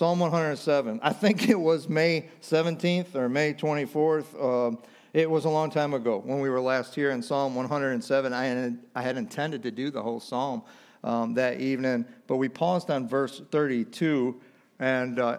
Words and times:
Psalm 0.00 0.18
107. 0.18 0.98
I 1.02 1.12
think 1.12 1.50
it 1.50 1.60
was 1.60 1.86
May 1.86 2.30
17th 2.40 3.14
or 3.14 3.28
May 3.28 3.52
24th. 3.52 4.72
Uh, 4.72 4.74
it 5.12 5.30
was 5.30 5.44
a 5.44 5.50
long 5.50 5.70
time 5.70 5.92
ago 5.92 6.22
when 6.24 6.40
we 6.40 6.48
were 6.48 6.58
last 6.58 6.94
here 6.94 7.10
in 7.10 7.22
Psalm 7.22 7.54
107. 7.54 8.32
I 8.32 8.44
had, 8.46 8.78
I 8.94 9.02
had 9.02 9.18
intended 9.18 9.62
to 9.64 9.70
do 9.70 9.90
the 9.90 10.02
whole 10.02 10.18
psalm 10.18 10.62
um, 11.04 11.34
that 11.34 11.60
evening, 11.60 12.06
but 12.28 12.38
we 12.38 12.48
paused 12.48 12.90
on 12.90 13.08
verse 13.08 13.42
32 13.50 14.40
and 14.78 15.18
uh, 15.18 15.36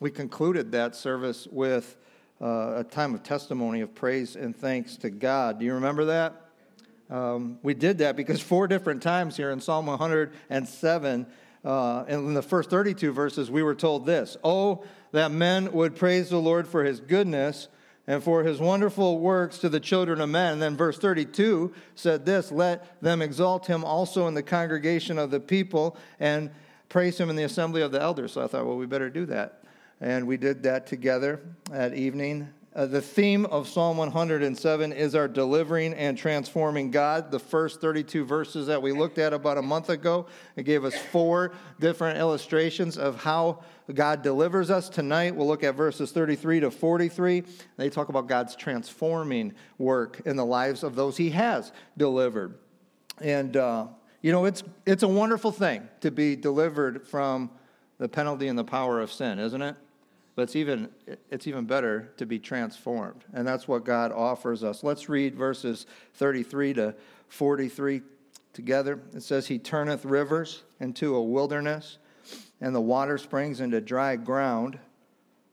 we 0.00 0.10
concluded 0.10 0.70
that 0.72 0.94
service 0.94 1.48
with 1.50 1.96
uh, 2.42 2.80
a 2.80 2.84
time 2.84 3.14
of 3.14 3.22
testimony 3.22 3.80
of 3.80 3.94
praise 3.94 4.36
and 4.36 4.54
thanks 4.54 4.98
to 4.98 5.08
God. 5.08 5.58
Do 5.58 5.64
you 5.64 5.72
remember 5.72 6.04
that? 6.04 6.50
Um, 7.08 7.58
we 7.62 7.72
did 7.72 7.96
that 7.98 8.16
because 8.16 8.42
four 8.42 8.68
different 8.68 9.02
times 9.02 9.34
here 9.34 9.50
in 9.50 9.62
Psalm 9.62 9.86
107, 9.86 11.26
uh, 11.64 12.04
in 12.08 12.34
the 12.34 12.42
first 12.42 12.70
32 12.70 13.12
verses, 13.12 13.50
we 13.50 13.62
were 13.62 13.74
told 13.74 14.06
this 14.06 14.36
Oh, 14.44 14.84
that 15.12 15.30
men 15.30 15.72
would 15.72 15.96
praise 15.96 16.28
the 16.30 16.38
Lord 16.38 16.66
for 16.68 16.84
his 16.84 17.00
goodness 17.00 17.68
and 18.06 18.22
for 18.22 18.44
his 18.44 18.60
wonderful 18.60 19.18
works 19.18 19.58
to 19.58 19.68
the 19.68 19.80
children 19.80 20.20
of 20.20 20.28
men. 20.28 20.54
And 20.54 20.62
then 20.62 20.76
verse 20.76 20.98
32 20.98 21.72
said 21.94 22.26
this 22.26 22.52
Let 22.52 23.00
them 23.00 23.22
exalt 23.22 23.66
him 23.66 23.84
also 23.84 24.26
in 24.26 24.34
the 24.34 24.42
congregation 24.42 25.18
of 25.18 25.30
the 25.30 25.40
people 25.40 25.96
and 26.20 26.50
praise 26.88 27.18
him 27.18 27.30
in 27.30 27.36
the 27.36 27.44
assembly 27.44 27.82
of 27.82 27.92
the 27.92 28.00
elders. 28.00 28.32
So 28.32 28.42
I 28.42 28.46
thought, 28.46 28.66
well, 28.66 28.76
we 28.76 28.86
better 28.86 29.10
do 29.10 29.26
that. 29.26 29.62
And 30.00 30.26
we 30.26 30.36
did 30.36 30.64
that 30.64 30.86
together 30.86 31.40
that 31.70 31.94
evening. 31.94 32.48
Uh, 32.74 32.86
the 32.86 33.00
theme 33.00 33.46
of 33.46 33.68
Psalm 33.68 33.96
107 33.98 34.92
is 34.92 35.14
our 35.14 35.28
delivering 35.28 35.94
and 35.94 36.18
transforming 36.18 36.90
God. 36.90 37.30
The 37.30 37.38
first 37.38 37.80
32 37.80 38.24
verses 38.24 38.66
that 38.66 38.82
we 38.82 38.90
looked 38.90 39.18
at 39.18 39.32
about 39.32 39.58
a 39.58 39.62
month 39.62 39.90
ago, 39.90 40.26
it 40.56 40.64
gave 40.64 40.84
us 40.84 40.96
four 41.12 41.52
different 41.78 42.18
illustrations 42.18 42.98
of 42.98 43.22
how 43.22 43.62
God 43.92 44.22
delivers 44.22 44.72
us. 44.72 44.88
Tonight, 44.88 45.36
we'll 45.36 45.46
look 45.46 45.62
at 45.62 45.76
verses 45.76 46.10
33 46.10 46.60
to 46.60 46.70
43. 46.72 47.44
They 47.76 47.90
talk 47.90 48.08
about 48.08 48.26
God's 48.26 48.56
transforming 48.56 49.52
work 49.78 50.22
in 50.24 50.34
the 50.34 50.44
lives 50.44 50.82
of 50.82 50.96
those 50.96 51.16
he 51.16 51.30
has 51.30 51.70
delivered. 51.96 52.58
And, 53.20 53.56
uh, 53.56 53.86
you 54.20 54.32
know, 54.32 54.46
it's, 54.46 54.64
it's 54.84 55.04
a 55.04 55.08
wonderful 55.08 55.52
thing 55.52 55.88
to 56.00 56.10
be 56.10 56.34
delivered 56.34 57.06
from 57.06 57.52
the 57.98 58.08
penalty 58.08 58.48
and 58.48 58.58
the 58.58 58.64
power 58.64 59.00
of 59.00 59.12
sin, 59.12 59.38
isn't 59.38 59.62
it? 59.62 59.76
But 60.34 60.42
it's 60.42 60.56
even, 60.56 60.88
it's 61.30 61.46
even 61.46 61.64
better 61.64 62.12
to 62.16 62.26
be 62.26 62.38
transformed. 62.38 63.24
And 63.32 63.46
that's 63.46 63.68
what 63.68 63.84
God 63.84 64.10
offers 64.10 64.64
us. 64.64 64.82
Let's 64.82 65.08
read 65.08 65.36
verses 65.36 65.86
33 66.14 66.74
to 66.74 66.94
43 67.28 68.02
together. 68.52 69.00
It 69.14 69.22
says, 69.22 69.46
He 69.46 69.58
turneth 69.58 70.04
rivers 70.04 70.62
into 70.80 71.14
a 71.14 71.22
wilderness, 71.22 71.98
and 72.60 72.74
the 72.74 72.80
water 72.80 73.16
springs 73.16 73.60
into 73.60 73.80
dry 73.80 74.16
ground, 74.16 74.78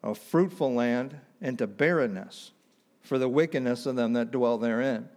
a 0.03 0.15
fruitful 0.15 0.73
land 0.73 1.15
into 1.41 1.67
barrenness, 1.67 2.51
for 3.01 3.19
the 3.19 3.29
wickedness 3.29 3.85
of 3.85 3.95
them 3.95 4.13
that 4.13 4.31
dwell 4.31 4.57
therein. 4.57 5.09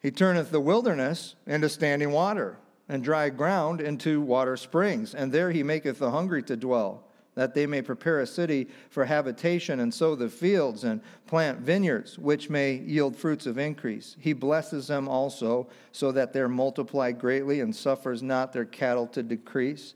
He 0.00 0.10
turneth 0.10 0.50
the 0.50 0.60
wilderness 0.60 1.36
into 1.46 1.68
standing 1.68 2.10
water, 2.10 2.58
and 2.88 3.04
dry 3.04 3.28
ground 3.28 3.80
into 3.80 4.20
water 4.20 4.56
springs, 4.56 5.14
and 5.14 5.30
there 5.30 5.52
he 5.52 5.62
maketh 5.62 6.00
the 6.00 6.10
hungry 6.10 6.42
to 6.44 6.56
dwell 6.56 7.04
that 7.34 7.54
they 7.54 7.66
may 7.66 7.80
prepare 7.80 8.20
a 8.20 8.26
city 8.26 8.68
for 8.90 9.04
habitation 9.04 9.80
and 9.80 9.94
sow 9.94 10.14
the 10.14 10.28
fields 10.28 10.84
and 10.84 11.00
plant 11.26 11.60
vineyards, 11.60 12.18
which 12.18 12.50
may 12.50 12.74
yield 12.74 13.16
fruits 13.16 13.46
of 13.46 13.58
increase. 13.58 14.16
He 14.18 14.32
blesses 14.32 14.88
them 14.88 15.08
also, 15.08 15.68
so 15.92 16.12
that 16.12 16.32
they 16.32 16.44
multiply 16.46 17.12
greatly 17.12 17.60
and 17.60 17.74
suffers 17.74 18.22
not 18.22 18.52
their 18.52 18.64
cattle 18.64 19.06
to 19.08 19.22
decrease. 19.22 19.94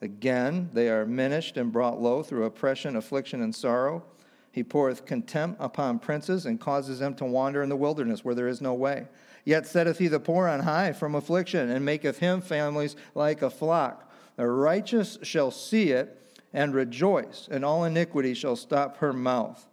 Again, 0.00 0.70
they 0.72 0.88
are 0.90 1.06
minished 1.06 1.56
and 1.56 1.72
brought 1.72 2.00
low 2.00 2.22
through 2.22 2.44
oppression, 2.44 2.96
affliction, 2.96 3.42
and 3.42 3.54
sorrow. 3.54 4.04
He 4.52 4.62
poureth 4.62 5.06
contempt 5.06 5.58
upon 5.60 5.98
princes 5.98 6.46
and 6.46 6.60
causes 6.60 6.98
them 6.98 7.14
to 7.16 7.24
wander 7.24 7.62
in 7.62 7.68
the 7.68 7.76
wilderness 7.76 8.24
where 8.24 8.34
there 8.34 8.48
is 8.48 8.60
no 8.60 8.74
way. 8.74 9.08
Yet 9.44 9.66
setteth 9.66 9.98
he 9.98 10.08
the 10.08 10.20
poor 10.20 10.46
on 10.46 10.60
high 10.60 10.92
from 10.92 11.14
affliction 11.14 11.70
and 11.70 11.84
maketh 11.84 12.18
him 12.18 12.40
families 12.40 12.96
like 13.14 13.40
a 13.42 13.50
flock. 13.50 14.12
The 14.36 14.46
righteous 14.46 15.18
shall 15.22 15.50
see 15.50 15.90
it 15.90 16.27
and 16.52 16.74
rejoice, 16.74 17.48
and 17.50 17.64
all 17.64 17.84
iniquity 17.84 18.34
shall 18.34 18.56
stop 18.56 18.98
her 18.98 19.12
mouth. 19.12 19.66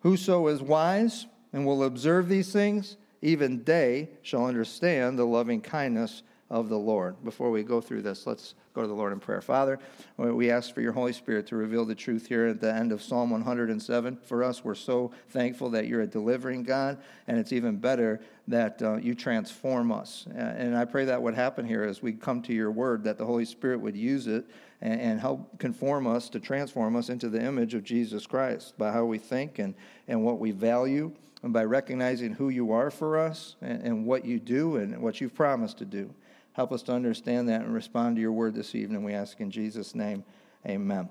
Whoso 0.00 0.46
is 0.48 0.62
wise 0.62 1.26
and 1.52 1.66
will 1.66 1.84
observe 1.84 2.28
these 2.28 2.52
things, 2.52 2.96
even 3.22 3.64
they 3.64 4.10
shall 4.22 4.46
understand 4.46 5.18
the 5.18 5.26
loving 5.26 5.60
kindness 5.60 6.22
of 6.48 6.68
the 6.68 6.78
Lord. 6.78 7.16
Before 7.24 7.50
we 7.50 7.62
go 7.64 7.80
through 7.80 8.02
this, 8.02 8.26
let's 8.26 8.54
go 8.72 8.82
to 8.82 8.86
the 8.86 8.94
Lord 8.94 9.12
in 9.12 9.18
prayer. 9.18 9.40
Father, 9.40 9.80
we 10.16 10.50
ask 10.50 10.72
for 10.72 10.80
your 10.80 10.92
Holy 10.92 11.12
Spirit 11.12 11.46
to 11.48 11.56
reveal 11.56 11.84
the 11.84 11.94
truth 11.94 12.26
here 12.28 12.46
at 12.46 12.60
the 12.60 12.72
end 12.72 12.92
of 12.92 13.02
Psalm 13.02 13.30
107. 13.30 14.18
For 14.22 14.44
us, 14.44 14.62
we're 14.62 14.74
so 14.74 15.10
thankful 15.30 15.70
that 15.70 15.88
you're 15.88 16.02
a 16.02 16.06
delivering 16.06 16.62
God, 16.62 16.98
and 17.26 17.38
it's 17.38 17.52
even 17.52 17.76
better 17.78 18.20
that 18.46 18.80
uh, 18.80 18.96
you 18.96 19.14
transform 19.14 19.90
us. 19.90 20.26
And 20.34 20.76
I 20.76 20.84
pray 20.84 21.06
that 21.06 21.20
would 21.20 21.34
happen 21.34 21.66
here 21.66 21.82
as 21.82 22.00
we 22.00 22.12
come 22.12 22.42
to 22.42 22.52
your 22.52 22.70
word, 22.70 23.02
that 23.04 23.18
the 23.18 23.24
Holy 23.24 23.44
Spirit 23.44 23.80
would 23.80 23.96
use 23.96 24.28
it 24.28 24.46
and, 24.80 25.00
and 25.00 25.20
help 25.20 25.58
conform 25.58 26.06
us 26.06 26.28
to 26.30 26.40
transform 26.40 26.96
us 26.96 27.08
into 27.08 27.28
the 27.28 27.42
image 27.42 27.74
of 27.74 27.84
Jesus 27.84 28.26
Christ 28.26 28.76
by 28.78 28.92
how 28.92 29.04
we 29.04 29.18
think 29.18 29.58
and, 29.58 29.74
and 30.08 30.22
what 30.22 30.38
we 30.38 30.50
value, 30.50 31.12
and 31.42 31.52
by 31.52 31.64
recognizing 31.64 32.32
who 32.32 32.48
you 32.48 32.72
are 32.72 32.90
for 32.90 33.18
us 33.18 33.56
and, 33.60 33.82
and 33.82 34.06
what 34.06 34.24
you 34.24 34.40
do 34.40 34.76
and 34.76 35.00
what 35.00 35.20
you've 35.20 35.34
promised 35.34 35.78
to 35.78 35.84
do. 35.84 36.12
Help 36.52 36.72
us 36.72 36.82
to 36.84 36.92
understand 36.92 37.48
that 37.48 37.60
and 37.60 37.74
respond 37.74 38.16
to 38.16 38.22
your 38.22 38.32
word 38.32 38.54
this 38.54 38.74
evening. 38.74 39.04
We 39.04 39.12
ask 39.12 39.40
in 39.40 39.50
Jesus' 39.50 39.94
name, 39.94 40.24
amen. 40.66 41.10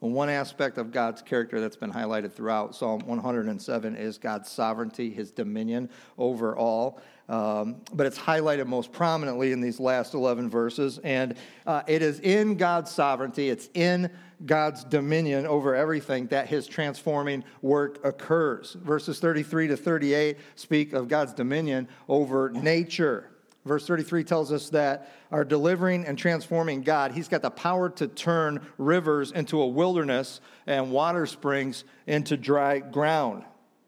One 0.00 0.28
aspect 0.28 0.78
of 0.78 0.92
God's 0.92 1.22
character 1.22 1.60
that's 1.60 1.76
been 1.76 1.92
highlighted 1.92 2.32
throughout 2.32 2.76
Psalm 2.76 3.00
107 3.04 3.96
is 3.96 4.16
God's 4.16 4.48
sovereignty, 4.48 5.10
his 5.10 5.32
dominion 5.32 5.90
over 6.16 6.56
all. 6.56 7.00
Um, 7.28 7.82
but 7.92 8.06
it's 8.06 8.18
highlighted 8.18 8.68
most 8.68 8.92
prominently 8.92 9.50
in 9.50 9.60
these 9.60 9.80
last 9.80 10.14
11 10.14 10.48
verses. 10.48 10.98
And 11.02 11.34
uh, 11.66 11.82
it 11.88 12.00
is 12.02 12.20
in 12.20 12.56
God's 12.56 12.92
sovereignty, 12.92 13.50
it's 13.50 13.70
in 13.74 14.08
God's 14.46 14.84
dominion 14.84 15.46
over 15.46 15.74
everything 15.74 16.28
that 16.28 16.46
his 16.46 16.68
transforming 16.68 17.42
work 17.60 17.98
occurs. 18.04 18.74
Verses 18.74 19.18
33 19.18 19.66
to 19.66 19.76
38 19.76 20.38
speak 20.54 20.92
of 20.92 21.08
God's 21.08 21.34
dominion 21.34 21.88
over 22.08 22.50
nature. 22.50 23.30
Verse 23.68 23.86
33 23.86 24.24
tells 24.24 24.50
us 24.50 24.70
that 24.70 25.12
our 25.30 25.44
delivering 25.44 26.06
and 26.06 26.18
transforming 26.18 26.82
God, 26.82 27.12
He's 27.12 27.28
got 27.28 27.42
the 27.42 27.50
power 27.50 27.90
to 27.90 28.08
turn 28.08 28.66
rivers 28.78 29.30
into 29.30 29.60
a 29.60 29.66
wilderness 29.66 30.40
and 30.66 30.90
water 30.90 31.26
springs 31.26 31.84
into 32.06 32.36
dry 32.36 32.78
ground. 32.78 33.44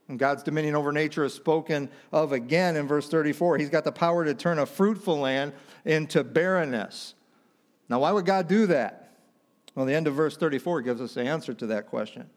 And 0.09 0.19
God's 0.19 0.43
dominion 0.43 0.75
over 0.75 0.93
nature 0.93 1.25
is 1.25 1.32
spoken 1.32 1.88
of 2.12 2.32
again 2.32 2.77
in 2.77 2.87
verse 2.87 3.09
34. 3.09 3.59
He's 3.59 3.71
got 3.71 3.85
the 3.85 3.93
power 3.93 4.25
to 4.25 4.35
turn 4.35 4.59
a 4.59 4.67
fruitful 4.67 5.19
land 5.19 5.53
into 5.85 6.23
barrenness. 6.23 7.15
Now, 7.88 8.00
why 8.00 8.12
would 8.12 8.26
God 8.26 8.47
do 8.49 8.67
that? 8.67 9.12
Well, 9.75 9.87
the 9.87 9.94
end 9.94 10.06
of 10.06 10.15
verse 10.15 10.37
34 10.37 10.83
gives 10.83 11.00
us 11.00 11.15
the 11.15 11.23
answer 11.23 11.55
to 11.55 11.67
that 11.69 11.87
question 11.87 12.29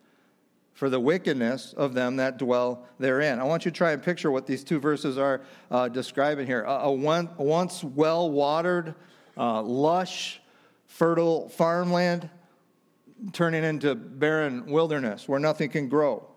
for 0.73 0.89
the 0.89 0.99
wickedness 0.99 1.73
of 1.73 1.93
them 1.93 2.15
that 2.17 2.37
dwell 2.37 2.85
therein. 2.99 3.39
I 3.39 3.43
want 3.43 3.65
you 3.65 3.71
to 3.71 3.77
try 3.77 3.91
and 3.91 4.01
picture 4.01 4.31
what 4.31 4.47
these 4.47 4.63
two 4.63 4.79
verses 4.79 5.17
are 5.17 5.41
uh, 5.69 5.87
describing 5.87 6.47
here. 6.47 6.63
A, 6.63 6.85
a 6.85 6.91
one, 6.91 7.29
once 7.37 7.83
well 7.83 8.29
watered, 8.31 8.95
uh, 9.37 9.61
lush, 9.61 10.41
fertile 10.87 11.49
farmland 11.49 12.29
turning 13.31 13.63
into 13.63 13.95
barren 13.95 14.65
wilderness 14.65 15.27
where 15.27 15.39
nothing 15.39 15.69
can 15.69 15.87
grow. 15.87 16.27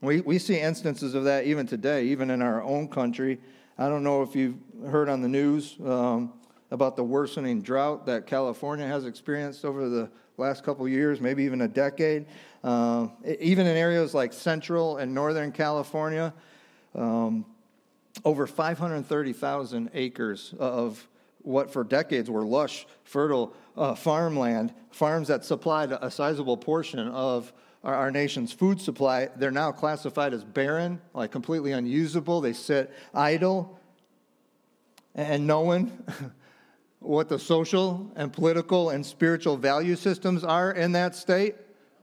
We, 0.00 0.20
we 0.20 0.38
see 0.38 0.60
instances 0.60 1.14
of 1.14 1.24
that 1.24 1.44
even 1.44 1.66
today, 1.66 2.04
even 2.04 2.30
in 2.30 2.42
our 2.42 2.62
own 2.62 2.88
country. 2.88 3.40
I 3.78 3.88
don't 3.88 4.04
know 4.04 4.22
if 4.22 4.36
you've 4.36 4.56
heard 4.86 5.08
on 5.08 5.22
the 5.22 5.28
news 5.28 5.76
um, 5.84 6.32
about 6.74 6.96
the 6.96 7.04
worsening 7.04 7.62
drought 7.62 8.04
that 8.04 8.26
California 8.26 8.84
has 8.84 9.06
experienced 9.06 9.64
over 9.64 9.88
the 9.88 10.10
last 10.38 10.64
couple 10.64 10.86
years, 10.88 11.20
maybe 11.20 11.44
even 11.44 11.60
a 11.60 11.68
decade. 11.68 12.26
Uh, 12.64 13.06
even 13.38 13.64
in 13.64 13.76
areas 13.76 14.12
like 14.12 14.32
central 14.32 14.96
and 14.96 15.14
northern 15.14 15.52
California, 15.52 16.34
um, 16.96 17.46
over 18.24 18.48
530,000 18.48 19.90
acres 19.94 20.52
of 20.58 21.06
what 21.42 21.72
for 21.72 21.84
decades 21.84 22.28
were 22.28 22.42
lush, 22.42 22.86
fertile 23.04 23.54
uh, 23.76 23.94
farmland, 23.94 24.74
farms 24.90 25.28
that 25.28 25.44
supplied 25.44 25.92
a 25.92 26.10
sizable 26.10 26.56
portion 26.56 27.06
of 27.08 27.52
our, 27.84 27.94
our, 27.94 28.10
nation's 28.10 28.52
food 28.52 28.80
supply, 28.80 29.28
they're 29.36 29.52
now 29.52 29.70
classified 29.70 30.34
as 30.34 30.42
barren, 30.42 31.00
like 31.12 31.30
completely 31.30 31.70
unusable. 31.70 32.40
They 32.40 32.52
sit 32.52 32.92
idle. 33.14 33.78
And 35.14 35.46
knowing 35.46 35.92
what 37.04 37.28
the 37.28 37.38
social 37.38 38.10
and 38.16 38.32
political 38.32 38.90
and 38.90 39.04
spiritual 39.04 39.56
value 39.56 39.96
systems 39.96 40.44
are 40.44 40.72
in 40.72 40.92
that 40.92 41.14
state, 41.14 41.56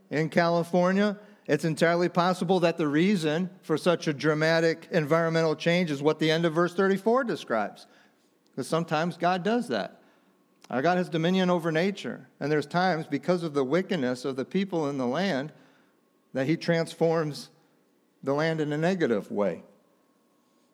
in 0.09 0.29
California, 0.29 1.17
it's 1.47 1.65
entirely 1.65 2.09
possible 2.09 2.59
that 2.59 2.77
the 2.77 2.87
reason 2.87 3.49
for 3.61 3.77
such 3.77 4.07
a 4.07 4.13
dramatic 4.13 4.87
environmental 4.91 5.55
change 5.55 5.89
is 5.89 6.01
what 6.01 6.19
the 6.19 6.29
end 6.29 6.45
of 6.45 6.53
verse 6.53 6.73
34 6.73 7.23
describes. 7.23 7.87
Because 8.51 8.67
sometimes 8.67 9.17
God 9.17 9.43
does 9.43 9.67
that. 9.69 10.01
Our 10.69 10.81
God 10.81 10.97
has 10.97 11.09
dominion 11.09 11.49
over 11.49 11.71
nature. 11.71 12.27
And 12.39 12.51
there's 12.51 12.65
times, 12.65 13.05
because 13.07 13.43
of 13.43 13.53
the 13.53 13.63
wickedness 13.63 14.23
of 14.23 14.35
the 14.35 14.45
people 14.45 14.89
in 14.89 14.97
the 14.97 15.07
land, 15.07 15.51
that 16.33 16.47
He 16.47 16.55
transforms 16.55 17.49
the 18.23 18.33
land 18.33 18.61
in 18.61 18.71
a 18.71 18.77
negative 18.77 19.31
way. 19.31 19.63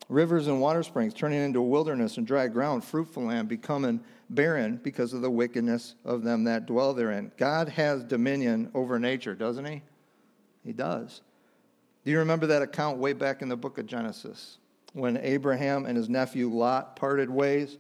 Rivers 0.09 0.47
and 0.47 0.62
water 0.62 0.83
springs 0.83 1.13
turning 1.13 1.41
into 1.41 1.59
a 1.59 1.63
wilderness 1.63 2.18
and 2.18 2.27
dry 2.27 2.47
ground, 2.47 2.83
fruitful 2.83 3.24
land 3.24 3.47
becoming 3.47 4.01
barren 4.29 4.79
because 4.83 5.13
of 5.13 5.21
the 5.21 5.31
wickedness 5.31 5.95
of 6.06 6.24
them 6.24 6.44
that 6.45 6.65
dwell 6.65 6.94
therein. 6.94 7.31
God 7.38 7.69
has 7.69 8.03
dominion 8.03 8.69
over 8.74 9.00
nature, 9.00 9.35
doesn't 9.35 9.65
He? 9.65 9.81
He 10.63 10.74
does. 10.74 11.21
Do 12.03 12.12
you 12.12 12.19
remember 12.19 12.47
that 12.47 12.62
account 12.62 12.97
way 12.97 13.13
back 13.13 13.41
in 13.41 13.50
the 13.50 13.57
book 13.57 13.77
of 13.77 13.85
Genesis 13.85 14.57
when 14.94 15.18
Abraham 15.18 15.85
and 15.85 15.97
his 15.97 16.09
nephew 16.09 16.50
Lot 16.50 16.95
parted 16.95 17.29
ways? 17.29 17.77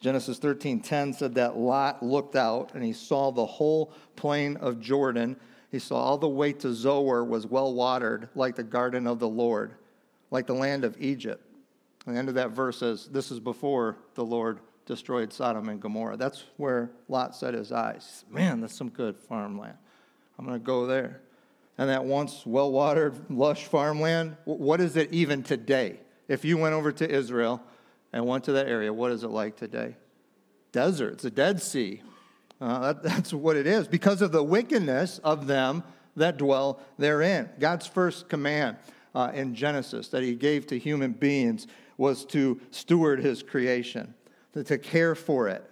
Genesis 0.00 0.38
13:10 0.38 1.14
said 1.14 1.34
that 1.34 1.58
Lot 1.58 2.02
looked 2.02 2.36
out 2.36 2.72
and 2.74 2.82
he 2.82 2.92
saw 2.92 3.30
the 3.30 3.44
whole 3.44 3.92
plain 4.16 4.56
of 4.56 4.80
Jordan. 4.80 5.36
He 5.70 5.78
saw 5.78 5.96
all 5.96 6.18
the 6.18 6.28
way 6.28 6.52
to 6.54 6.72
Zoar 6.72 7.24
was 7.24 7.46
well 7.46 7.72
watered 7.74 8.28
like 8.34 8.56
the 8.56 8.62
garden 8.62 9.06
of 9.06 9.18
the 9.18 9.28
Lord, 9.28 9.74
like 10.30 10.46
the 10.46 10.54
land 10.54 10.84
of 10.84 10.96
Egypt. 10.98 11.44
And 12.06 12.14
the 12.14 12.18
end 12.18 12.28
of 12.28 12.34
that 12.36 12.50
verse 12.50 12.78
says, 12.78 13.08
This 13.08 13.30
is 13.30 13.40
before 13.40 13.96
the 14.14 14.24
Lord 14.24 14.60
destroyed 14.90 15.32
Sodom 15.32 15.68
and 15.68 15.80
Gomorrah. 15.80 16.16
That's 16.16 16.42
where 16.56 16.90
Lot 17.08 17.36
set 17.36 17.54
his 17.54 17.70
eyes. 17.70 18.24
Man, 18.28 18.60
that's 18.60 18.74
some 18.74 18.88
good 18.88 19.16
farmland. 19.16 19.76
I'm 20.36 20.44
going 20.44 20.58
to 20.58 20.64
go 20.64 20.84
there. 20.84 21.20
And 21.78 21.88
that 21.88 22.04
once 22.04 22.44
well 22.44 22.72
watered, 22.72 23.14
lush 23.30 23.66
farmland, 23.66 24.36
what 24.44 24.80
is 24.80 24.96
it 24.96 25.12
even 25.12 25.44
today? 25.44 26.00
If 26.26 26.44
you 26.44 26.58
went 26.58 26.74
over 26.74 26.90
to 26.90 27.08
Israel 27.08 27.62
and 28.12 28.26
went 28.26 28.42
to 28.44 28.52
that 28.52 28.66
area, 28.66 28.92
what 28.92 29.12
is 29.12 29.22
it 29.22 29.28
like 29.28 29.56
today? 29.56 29.94
Desert, 30.72 31.12
it's 31.12 31.24
a 31.24 31.30
Dead 31.30 31.62
Sea. 31.62 32.02
Uh, 32.60 32.92
that, 32.92 33.02
that's 33.04 33.32
what 33.32 33.56
it 33.56 33.68
is 33.68 33.86
because 33.86 34.20
of 34.20 34.32
the 34.32 34.42
wickedness 34.42 35.20
of 35.22 35.46
them 35.46 35.84
that 36.16 36.36
dwell 36.36 36.80
therein. 36.98 37.48
God's 37.60 37.86
first 37.86 38.28
command 38.28 38.76
uh, 39.14 39.30
in 39.32 39.54
Genesis 39.54 40.08
that 40.08 40.24
he 40.24 40.34
gave 40.34 40.66
to 40.66 40.78
human 40.78 41.12
beings 41.12 41.68
was 41.96 42.24
to 42.24 42.60
steward 42.72 43.20
his 43.20 43.42
creation, 43.42 44.14
to, 44.54 44.64
to 44.64 44.78
care 44.78 45.14
for 45.14 45.48
it. 45.48 45.64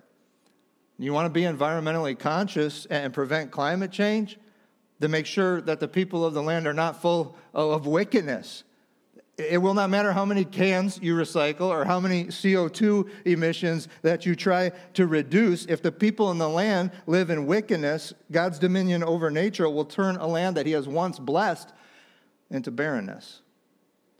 You 0.98 1.12
want 1.12 1.26
to 1.26 1.30
be 1.30 1.42
environmentally 1.42 2.18
conscious 2.18 2.86
and 2.86 3.12
prevent 3.12 3.50
climate 3.50 3.92
change? 3.92 4.38
Then 4.98 5.12
make 5.12 5.26
sure 5.26 5.60
that 5.62 5.78
the 5.78 5.86
people 5.86 6.24
of 6.24 6.34
the 6.34 6.42
land 6.42 6.66
are 6.66 6.74
not 6.74 7.00
full 7.00 7.36
of 7.54 7.86
wickedness. 7.86 8.64
It 9.36 9.62
will 9.62 9.74
not 9.74 9.88
matter 9.88 10.12
how 10.12 10.24
many 10.24 10.44
cans 10.44 10.98
you 11.00 11.14
recycle 11.14 11.68
or 11.68 11.84
how 11.84 12.00
many 12.00 12.24
CO2 12.24 13.08
emissions 13.24 13.86
that 14.02 14.26
you 14.26 14.34
try 14.34 14.72
to 14.94 15.06
reduce. 15.06 15.64
If 15.66 15.80
the 15.80 15.92
people 15.92 16.32
in 16.32 16.38
the 16.38 16.48
land 16.48 16.90
live 17.06 17.30
in 17.30 17.46
wickedness, 17.46 18.12
God's 18.32 18.58
dominion 18.58 19.04
over 19.04 19.30
nature 19.30 19.70
will 19.70 19.84
turn 19.84 20.16
a 20.16 20.26
land 20.26 20.56
that 20.56 20.66
He 20.66 20.72
has 20.72 20.88
once 20.88 21.20
blessed 21.20 21.72
into 22.50 22.72
barrenness. 22.72 23.42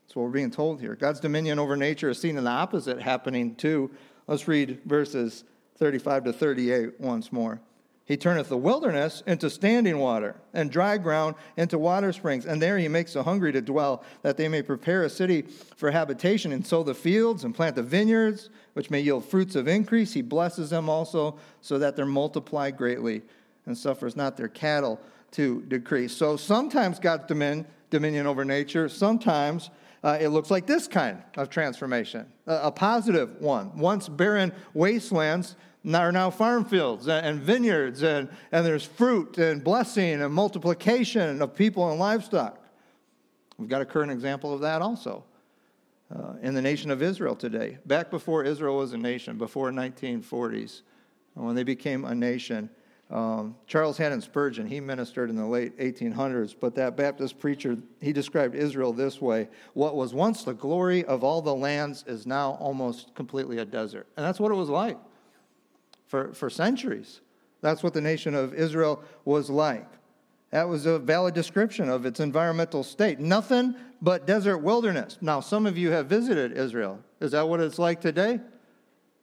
That's 0.04 0.14
what 0.14 0.22
we're 0.22 0.30
being 0.30 0.52
told 0.52 0.80
here. 0.80 0.94
God's 0.94 1.18
dominion 1.18 1.58
over 1.58 1.76
nature 1.76 2.10
is 2.10 2.20
seen 2.20 2.38
in 2.38 2.44
the 2.44 2.50
opposite 2.50 3.02
happening 3.02 3.56
too. 3.56 3.90
Let's 4.28 4.46
read 4.46 4.78
verses 4.84 5.44
35 5.78 6.24
to 6.24 6.32
38 6.34 7.00
once 7.00 7.32
more. 7.32 7.60
He 8.04 8.16
turneth 8.16 8.48
the 8.48 8.56
wilderness 8.56 9.22
into 9.26 9.50
standing 9.50 9.98
water, 9.98 10.36
and 10.54 10.70
dry 10.70 10.96
ground 10.96 11.34
into 11.56 11.78
water 11.78 12.12
springs. 12.12 12.46
And 12.46 12.60
there 12.60 12.78
he 12.78 12.88
makes 12.88 13.12
the 13.14 13.22
hungry 13.22 13.52
to 13.52 13.60
dwell, 13.60 14.02
that 14.22 14.36
they 14.36 14.48
may 14.48 14.62
prepare 14.62 15.02
a 15.02 15.10
city 15.10 15.42
for 15.76 15.90
habitation, 15.90 16.52
and 16.52 16.66
sow 16.66 16.82
the 16.82 16.94
fields, 16.94 17.44
and 17.44 17.54
plant 17.54 17.76
the 17.76 17.82
vineyards, 17.82 18.48
which 18.72 18.90
may 18.90 19.00
yield 19.00 19.26
fruits 19.26 19.56
of 19.56 19.68
increase. 19.68 20.14
He 20.14 20.22
blesses 20.22 20.70
them 20.70 20.88
also, 20.88 21.38
so 21.60 21.78
that 21.78 21.96
they 21.96 22.04
multiply 22.04 22.70
greatly, 22.70 23.22
and 23.66 23.76
suffers 23.76 24.16
not 24.16 24.36
their 24.38 24.48
cattle 24.48 25.00
to 25.32 25.62
decrease. 25.68 26.16
So 26.16 26.38
sometimes 26.38 26.98
God's 26.98 27.26
dominion, 27.26 27.66
dominion 27.90 28.26
over 28.26 28.44
nature, 28.44 28.88
sometimes 28.88 29.68
uh, 30.02 30.18
it 30.20 30.28
looks 30.28 30.50
like 30.50 30.66
this 30.66 30.86
kind 30.86 31.22
of 31.36 31.50
transformation 31.50 32.26
a, 32.46 32.60
a 32.64 32.72
positive 32.72 33.40
one. 33.40 33.76
Once 33.78 34.08
barren 34.08 34.52
wastelands 34.74 35.56
are 35.94 36.12
now 36.12 36.30
farm 36.30 36.64
fields 36.64 37.08
and 37.08 37.40
vineyards, 37.40 38.02
and, 38.02 38.28
and 38.52 38.66
there's 38.66 38.84
fruit 38.84 39.38
and 39.38 39.62
blessing 39.62 40.20
and 40.20 40.32
multiplication 40.34 41.40
of 41.40 41.54
people 41.54 41.90
and 41.90 41.98
livestock. 41.98 42.58
We've 43.58 43.68
got 43.68 43.82
a 43.82 43.86
current 43.86 44.12
example 44.12 44.52
of 44.52 44.60
that 44.60 44.82
also 44.82 45.24
uh, 46.14 46.34
in 46.42 46.54
the 46.54 46.62
nation 46.62 46.90
of 46.90 47.02
Israel 47.02 47.34
today. 47.34 47.78
Back 47.86 48.10
before 48.10 48.44
Israel 48.44 48.76
was 48.76 48.92
a 48.92 48.98
nation, 48.98 49.38
before 49.38 49.70
1940s, 49.70 50.82
when 51.34 51.54
they 51.54 51.62
became 51.62 52.04
a 52.04 52.14
nation, 52.14 52.70
um, 53.10 53.56
Charles 53.66 53.96
Haddon 53.96 54.20
Spurgeon, 54.20 54.66
he 54.66 54.80
ministered 54.80 55.30
in 55.30 55.36
the 55.36 55.46
late 55.46 55.78
1800s, 55.78 56.54
but 56.58 56.74
that 56.74 56.94
Baptist 56.94 57.38
preacher, 57.38 57.78
he 58.02 58.12
described 58.12 58.54
Israel 58.54 58.92
this 58.92 59.20
way 59.20 59.48
What 59.72 59.96
was 59.96 60.12
once 60.12 60.44
the 60.44 60.52
glory 60.52 61.04
of 61.04 61.24
all 61.24 61.40
the 61.40 61.54
lands 61.54 62.04
is 62.06 62.26
now 62.26 62.58
almost 62.60 63.14
completely 63.14 63.58
a 63.58 63.64
desert. 63.64 64.06
And 64.16 64.26
that's 64.26 64.38
what 64.38 64.52
it 64.52 64.56
was 64.56 64.68
like 64.68 64.98
for, 66.06 66.34
for 66.34 66.50
centuries. 66.50 67.20
That's 67.62 67.82
what 67.82 67.94
the 67.94 68.00
nation 68.00 68.34
of 68.34 68.52
Israel 68.54 69.02
was 69.24 69.48
like. 69.48 69.88
That 70.50 70.68
was 70.68 70.86
a 70.86 70.98
valid 70.98 71.34
description 71.34 71.88
of 71.88 72.06
its 72.06 72.20
environmental 72.20 72.82
state. 72.82 73.20
Nothing 73.20 73.74
but 74.00 74.26
desert 74.26 74.58
wilderness. 74.58 75.18
Now, 75.20 75.40
some 75.40 75.66
of 75.66 75.76
you 75.76 75.90
have 75.90 76.06
visited 76.06 76.56
Israel. 76.56 77.00
Is 77.20 77.32
that 77.32 77.48
what 77.48 77.60
it's 77.60 77.78
like 77.78 78.00
today? 78.00 78.40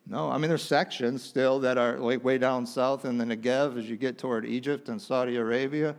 No. 0.08 0.30
I 0.30 0.38
mean, 0.38 0.50
there's 0.50 0.64
sections 0.64 1.24
still 1.24 1.60
that 1.62 1.78
are 1.78 1.98
like 1.98 2.24
way 2.24 2.38
down 2.38 2.66
south 2.66 3.06
in 3.06 3.18
the 3.18 3.26
Negev 3.26 3.78
as 3.78 3.90
you 3.90 3.98
get 3.98 4.18
toward 4.18 4.46
Egypt 4.46 4.90
and 4.90 5.02
Saudi 5.02 5.38
Arabia. 5.38 5.96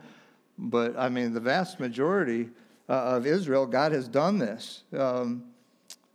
But 0.58 0.96
I 0.96 1.08
mean, 1.08 1.32
the 1.32 1.40
vast 1.40 1.80
majority 1.80 2.50
uh, 2.88 3.16
of 3.16 3.26
Israel, 3.26 3.66
God 3.66 3.92
has 3.92 4.08
done 4.08 4.38
this. 4.38 4.84
Um, 4.96 5.44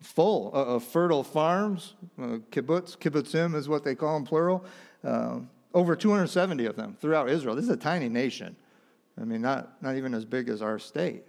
full 0.01 0.51
of 0.53 0.83
fertile 0.83 1.23
farms. 1.23 1.93
Uh, 2.19 2.39
kibbutz, 2.51 2.97
kibbutzim 2.97 3.55
is 3.55 3.69
what 3.69 3.83
they 3.83 3.95
call 3.95 4.15
them, 4.15 4.25
plural. 4.25 4.65
Uh, 5.03 5.39
over 5.73 5.95
270 5.95 6.65
of 6.65 6.75
them 6.75 6.97
throughout 6.99 7.29
Israel. 7.29 7.55
This 7.55 7.65
is 7.65 7.71
a 7.71 7.77
tiny 7.77 8.09
nation. 8.09 8.55
I 9.19 9.23
mean, 9.25 9.41
not, 9.41 9.81
not 9.81 9.95
even 9.95 10.13
as 10.13 10.25
big 10.25 10.49
as 10.49 10.61
our 10.61 10.79
state. 10.79 11.23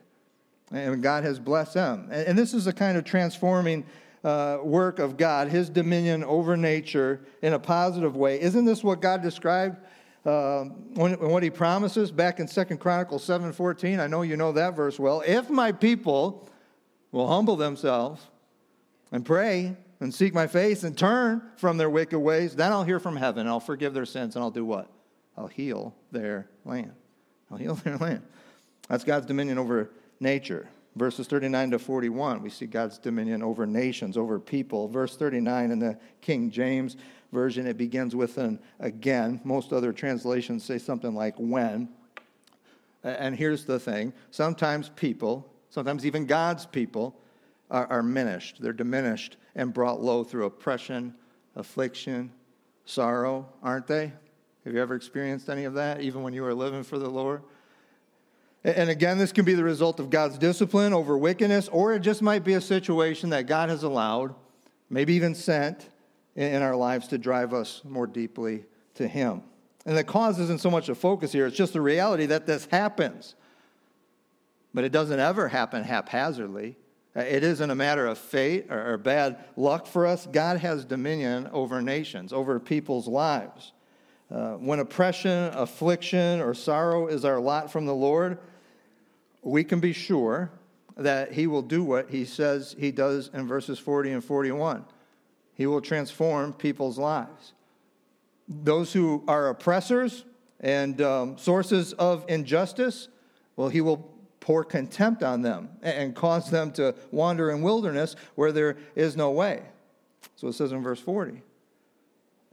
And 0.71 1.03
God 1.03 1.25
has 1.25 1.39
blessed 1.39 1.75
them. 1.75 2.09
And, 2.11 2.29
and 2.29 2.39
this 2.39 2.55
is 2.55 2.67
a 2.67 2.73
kind 2.73 2.97
of 2.97 3.05
transforming 3.05 3.85
uh, 4.25 4.59
work 4.63 4.99
of 4.99 5.17
God, 5.17 5.49
His 5.49 5.69
dominion 5.69 6.25
over 6.25 6.57
nature 6.57 7.21
in 7.43 7.53
a 7.53 7.59
positive 7.59 8.17
way. 8.17 8.41
Isn't 8.41 8.65
this 8.65 8.85
what 8.85 9.01
God 9.01 9.23
described 9.23 9.79
uh, 10.25 10.65
when, 10.95 11.15
what 11.15 11.43
He 11.43 11.51
promises 11.51 12.13
back 12.13 12.41
in 12.41 12.47
Second 12.47 12.79
Chronicles 12.79 13.27
7.14? 13.27 13.99
I 13.99 14.07
know 14.07 14.23
you 14.23 14.37
know 14.37 14.53
that 14.53 14.77
verse 14.77 14.99
well. 14.99 15.23
If 15.27 15.51
my 15.51 15.73
people 15.73 16.49
will 17.11 17.29
humble 17.29 17.57
themselves 17.57 18.27
and 19.11 19.25
pray 19.25 19.77
and 20.01 20.13
seek 20.13 20.35
my 20.35 20.47
face 20.47 20.83
and 20.83 20.97
turn 20.97 21.43
from 21.57 21.77
their 21.77 21.91
wicked 21.91 22.19
ways, 22.19 22.57
then 22.57 22.73
I'll 22.73 22.85
hear 22.85 23.01
from 23.01 23.17
heaven. 23.17 23.47
I'll 23.47 23.61
forgive 23.61 23.95
their 23.95 24.07
sins 24.07 24.37
and 24.37 24.43
I'll 24.43 24.51
do 24.51 24.65
what? 24.65 24.91
I'll 25.37 25.47
heal 25.47 25.95
their 26.11 26.49
land. 26.65 26.93
I'll 27.51 27.59
heal 27.59 27.75
their 27.85 27.97
land. 27.97 28.23
That's 28.89 29.05
God's 29.05 29.27
dominion 29.27 29.59
over 29.59 29.91
nature. 30.21 30.69
Verses 30.95 31.27
39 31.27 31.71
to 31.71 31.79
41, 31.79 32.43
we 32.43 32.51
see 32.51 32.67
God's 32.67 32.99
dominion 32.99 33.43
over 33.43 33.67
nations, 33.67 34.17
over 34.17 34.39
people. 34.39 34.89
Verse 34.89 35.17
39 35.17 35.71
in 35.71 35.79
the 35.79 35.99
King 36.21 36.51
James 36.51 36.97
Version, 37.33 37.67
it 37.67 37.79
begins 37.79 38.15
with 38.15 38.37
an 38.37 38.59
again. 38.79 39.41
Most 39.43 39.73
other 39.73 39.91
translations 39.91 40.65
say 40.65 40.77
something 40.77 41.15
like 41.15 41.35
when. 41.39 41.89
And 43.03 43.35
here's 43.35 43.65
the 43.65 43.81
thing 43.81 44.13
sometimes 44.31 44.91
people, 44.91 45.51
sometimes 45.71 46.05
even 46.05 46.27
God's 46.27 46.67
people, 46.67 47.17
are, 47.71 47.87
are 47.87 48.03
diminished. 48.03 48.61
They're 48.61 48.75
diminished 48.75 49.39
and 49.55 49.73
brought 49.73 50.03
low 50.03 50.25
through 50.25 50.45
oppression, 50.45 51.15
affliction, 51.57 52.31
sorrow, 52.85 53.49
aren't 53.63 53.87
they? 53.87 54.13
Have 54.65 54.75
you 54.75 54.81
ever 54.81 54.95
experienced 54.95 55.49
any 55.49 55.65
of 55.65 55.75
that, 55.75 56.03
even 56.03 56.23
when 56.23 56.35
you 56.35 56.43
were 56.43 56.55
living 56.55 56.83
for 56.83 56.99
the 56.99 57.09
Lord? 57.09 57.43
And 58.65 58.91
again, 58.91 59.19
this 59.19 59.33
can 59.33 59.45
be 59.45 59.55
the 59.55 59.65
result 59.65 59.99
of 59.99 60.09
God's 60.09 60.39
discipline 60.39 60.93
over 60.93 61.19
wickedness, 61.19 61.69
or 61.69 61.95
it 61.95 62.01
just 62.01 62.23
might 62.23 62.45
be 62.45 62.55
a 62.55 62.61
situation 62.61 63.31
that 63.31 63.47
God 63.47 63.69
has 63.69 63.83
allowed, 63.83 64.35
maybe 64.89 65.15
even 65.15 65.35
sent, 65.35 65.89
in 66.35 66.63
our 66.63 66.77
lives 66.77 67.09
to 67.09 67.19
drive 67.19 67.53
us 67.53 67.83
more 67.85 68.07
deeply 68.07 68.65
to 68.95 69.07
Him. 69.07 69.43
And 69.85 69.97
the 69.97 70.05
cause 70.05 70.39
isn't 70.39 70.61
so 70.61 70.71
much 70.71 70.89
a 70.89 70.95
focus 70.95 71.33
here, 71.33 71.47
it's 71.47 71.57
just 71.57 71.73
the 71.73 71.81
reality 71.81 72.27
that 72.27 72.47
this 72.47 72.67
happens. 72.67 73.35
But 74.73 74.85
it 74.85 74.93
doesn't 74.93 75.21
ever 75.21 75.49
happen 75.49 75.83
haphazardly. 75.83 76.77
It 77.15 77.45
isn't 77.45 77.69
a 77.69 77.75
matter 77.75 78.07
of 78.07 78.17
fate 78.17 78.71
or, 78.71 78.97
bad 78.97 79.45
luck 79.55 79.87
for 79.87 80.07
us. 80.07 80.27
God 80.27 80.61
has 80.61 80.87
dominion 80.87 81.51
over 81.53 81.83
nations, 81.83 82.33
over 82.33 82.59
people's 82.59 83.07
lives. 83.07 83.73
Uh, 84.31 84.53
when 84.53 84.79
oppression, 84.79 85.53
affliction, 85.53 86.41
or 86.41 86.55
sorrow 86.55 87.09
is 87.09 87.27
our 87.27 87.39
lot 87.39 87.71
from 87.71 87.85
the 87.85 87.95
Lord, 87.95 88.39
we 89.43 89.65
can 89.65 89.81
be 89.81 89.93
sure 89.93 90.51
that 90.97 91.33
He 91.33 91.47
will 91.47 91.63
do 91.63 91.83
what 91.83 92.11
He 92.11 92.25
says 92.25 92.75
He 92.79 92.91
does 92.91 93.31
in 93.35 93.47
verses 93.47 93.79
40 93.79 94.13
and 94.13 94.25
41. 94.25 94.85
He 95.55 95.67
will 95.67 95.81
transform 95.81 96.53
people's 96.53 96.99
lives. 96.99 97.53
Those 98.49 98.93
who 98.93 99.23
are 99.29 99.49
oppressors 99.49 100.25
and 100.61 101.01
um, 101.03 101.39
sources 101.39 101.93
of 101.95 102.25
injustice, 102.29 103.09
well, 103.57 103.69
He 103.69 103.81
will 103.81 104.13
pour 104.43 104.65
contempt 104.65 105.23
on 105.23 105.43
them 105.43 105.69
and 105.83 106.15
cause 106.17 106.51
them 106.51 106.73
to 106.73 106.95
wander 107.13 107.51
in 107.51 107.63
wilderness 107.63 108.17
where 108.35 108.51
there 108.51 108.77
is 108.97 109.17
no 109.17 109.31
way. 109.31 109.63
So 110.35 110.49
it 110.49 110.55
says 110.55 110.73
in 110.73 110.83
verse 110.83 110.99
40. 110.99 111.43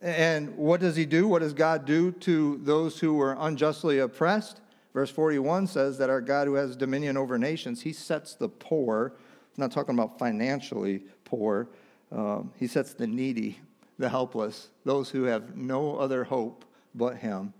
And 0.01 0.55
what 0.55 0.79
does 0.79 0.95
he 0.95 1.05
do? 1.05 1.27
What 1.27 1.39
does 1.39 1.53
God 1.53 1.85
do 1.85 2.11
to 2.11 2.59
those 2.63 2.99
who 2.99 3.19
are 3.19 3.35
unjustly 3.39 3.99
oppressed? 3.99 4.61
Verse 4.93 5.09
41 5.11 5.67
says 5.67 5.97
that 5.99 6.09
our 6.09 6.21
God 6.21 6.47
who 6.47 6.55
has 6.55 6.75
dominion 6.75 7.17
over 7.17 7.37
nations, 7.37 7.81
he 7.81 7.93
sets 7.93 8.33
the 8.33 8.49
poor, 8.49 9.13
I'm 9.15 9.61
not 9.61 9.71
talking 9.71 9.95
about 9.95 10.17
financially 10.17 11.03
poor, 11.25 11.69
um, 12.11 12.51
he 12.57 12.67
sets 12.67 12.93
the 12.93 13.05
needy, 13.05 13.59
the 13.99 14.09
helpless, 14.09 14.69
those 14.85 15.09
who 15.09 15.23
have 15.23 15.55
no 15.55 15.97
other 15.97 16.23
hope 16.23 16.65
but 16.95 17.17
him, 17.17 17.53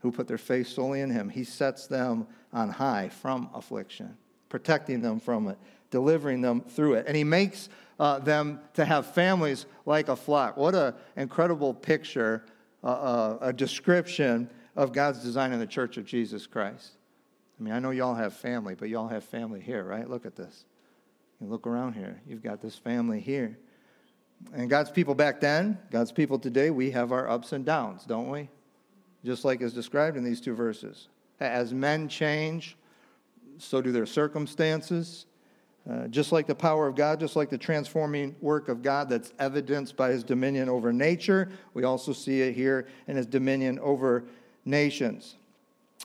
who 0.00 0.12
put 0.12 0.28
their 0.28 0.38
faith 0.38 0.68
solely 0.68 1.00
in 1.00 1.10
him. 1.10 1.28
He 1.28 1.44
sets 1.44 1.86
them 1.86 2.26
on 2.52 2.68
high 2.68 3.08
from 3.08 3.48
affliction, 3.54 4.16
protecting 4.48 5.00
them 5.00 5.18
from 5.18 5.48
it, 5.48 5.58
delivering 5.90 6.42
them 6.42 6.60
through 6.60 6.94
it. 6.94 7.06
And 7.06 7.16
he 7.16 7.24
makes 7.24 7.70
uh, 7.98 8.18
them 8.18 8.60
to 8.74 8.84
have 8.84 9.06
families 9.06 9.66
like 9.86 10.08
a 10.08 10.16
flock. 10.16 10.56
What 10.56 10.74
an 10.74 10.94
incredible 11.16 11.72
picture, 11.72 12.44
uh, 12.84 12.86
uh, 12.86 13.38
a 13.40 13.52
description 13.52 14.50
of 14.76 14.92
God's 14.92 15.22
design 15.22 15.52
in 15.52 15.58
the 15.58 15.66
church 15.66 15.96
of 15.96 16.04
Jesus 16.04 16.46
Christ. 16.46 16.92
I 17.58 17.62
mean, 17.62 17.74
I 17.74 17.78
know 17.78 17.90
y'all 17.90 18.14
have 18.14 18.34
family, 18.34 18.74
but 18.74 18.88
y'all 18.88 19.08
have 19.08 19.24
family 19.24 19.60
here, 19.60 19.84
right? 19.84 20.08
Look 20.08 20.24
at 20.24 20.36
this. 20.36 20.64
You 21.40 21.46
look 21.46 21.66
around 21.66 21.94
here. 21.94 22.20
You've 22.26 22.42
got 22.42 22.60
this 22.60 22.76
family 22.76 23.20
here. 23.20 23.58
And 24.54 24.70
God's 24.70 24.90
people 24.90 25.14
back 25.14 25.40
then, 25.40 25.78
God's 25.90 26.12
people 26.12 26.38
today, 26.38 26.70
we 26.70 26.90
have 26.92 27.12
our 27.12 27.28
ups 27.28 27.52
and 27.52 27.64
downs, 27.64 28.04
don't 28.04 28.30
we? 28.30 28.48
Just 29.24 29.44
like 29.44 29.60
is 29.60 29.74
described 29.74 30.16
in 30.16 30.24
these 30.24 30.40
two 30.40 30.54
verses. 30.54 31.08
As 31.40 31.74
men 31.74 32.08
change, 32.08 32.76
so 33.58 33.82
do 33.82 33.92
their 33.92 34.06
circumstances. 34.06 35.26
Uh, 35.90 36.06
just 36.08 36.30
like 36.30 36.46
the 36.46 36.54
power 36.54 36.86
of 36.86 36.94
God, 36.94 37.18
just 37.18 37.36
like 37.36 37.48
the 37.48 37.58
transforming 37.58 38.36
work 38.40 38.68
of 38.68 38.82
God 38.82 39.08
that's 39.08 39.32
evidenced 39.38 39.96
by 39.96 40.10
his 40.10 40.22
dominion 40.22 40.68
over 40.68 40.92
nature, 40.92 41.50
we 41.72 41.84
also 41.84 42.12
see 42.12 42.42
it 42.42 42.54
here 42.54 42.86
in 43.08 43.16
his 43.16 43.26
dominion 43.26 43.78
over 43.80 44.24
nations. 44.64 45.36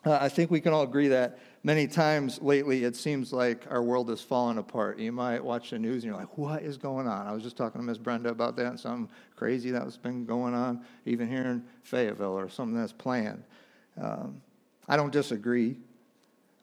Uh, 0.05 0.17
I 0.21 0.29
think 0.29 0.51
we 0.51 0.61
can 0.61 0.73
all 0.73 0.83
agree 0.83 1.07
that 1.07 1.39
many 1.63 1.87
times 1.87 2.41
lately 2.41 2.83
it 2.83 2.95
seems 2.95 3.33
like 3.33 3.65
our 3.69 3.81
world 3.81 4.09
is 4.11 4.21
falling 4.21 4.57
apart. 4.59 4.99
You 4.99 5.11
might 5.11 5.43
watch 5.43 5.71
the 5.71 5.79
news 5.79 6.03
and 6.03 6.11
you're 6.11 6.15
like, 6.15 6.37
what 6.37 6.61
is 6.61 6.77
going 6.77 7.07
on? 7.07 7.25
I 7.25 7.31
was 7.31 7.41
just 7.41 7.57
talking 7.57 7.81
to 7.81 7.85
Miss 7.85 7.97
Brenda 7.97 8.29
about 8.29 8.55
that, 8.57 8.79
something 8.79 9.09
crazy 9.35 9.71
that's 9.71 9.97
been 9.97 10.25
going 10.25 10.53
on, 10.53 10.81
even 11.05 11.27
here 11.27 11.41
in 11.41 11.63
Fayetteville, 11.83 12.37
or 12.37 12.49
something 12.49 12.79
that's 12.79 12.93
planned. 12.93 13.43
Um, 13.99 14.41
I 14.87 14.95
don't 14.95 15.11
disagree, 15.11 15.77